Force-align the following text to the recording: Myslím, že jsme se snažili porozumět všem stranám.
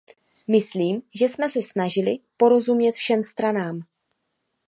Myslím, 0.47 1.01
že 1.15 1.29
jsme 1.29 1.49
se 1.49 1.61
snažili 1.61 2.17
porozumět 2.37 2.91
všem 2.91 3.23
stranám. 3.23 3.79